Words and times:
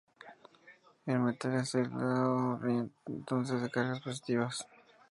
El 1.05 1.19
metal 1.19 1.53
es 1.57 1.75
aislado 1.75 2.59
entonces 2.63 3.61
de 3.61 3.69
cargas 3.69 4.01
positivas. 4.01 4.67